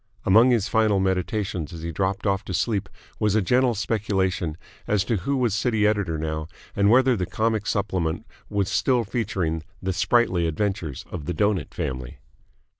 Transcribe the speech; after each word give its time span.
Among 0.25 0.49
his 0.49 0.67
final 0.67 0.99
meditations 0.99 1.71
as 1.71 1.83
he 1.83 1.91
dropped 1.91 2.25
off 2.25 2.43
to 2.45 2.55
sleep 2.55 2.89
was 3.19 3.35
a 3.35 3.39
gentle 3.43 3.75
speculation 3.75 4.57
as 4.87 5.03
to 5.03 5.17
who 5.17 5.37
was 5.37 5.53
City 5.53 5.85
editor 5.85 6.17
now 6.17 6.47
and 6.75 6.89
whether 6.89 7.15
the 7.15 7.27
comic 7.27 7.67
supplement 7.67 8.25
was 8.49 8.67
still 8.67 9.03
featuring 9.03 9.61
the 9.79 9.93
sprightly 9.93 10.47
adventures 10.47 11.05
of 11.11 11.25
the 11.25 11.35
Doughnut 11.35 11.71
family. 11.75 12.17